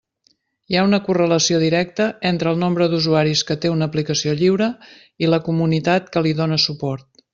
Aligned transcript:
Hi 0.71 0.77
ha 0.77 0.85
una 0.87 0.99
correlació 1.09 1.59
directa 1.63 2.07
entre 2.29 2.49
el 2.53 2.57
nombre 2.63 2.87
d'usuaris 2.93 3.43
que 3.51 3.59
té 3.67 3.71
una 3.75 3.91
aplicació 3.91 4.33
lliure 4.41 4.71
i 5.27 5.31
la 5.31 5.41
comunitat 5.51 6.11
que 6.17 6.25
li 6.29 6.33
dóna 6.41 6.59
suport. 6.67 7.11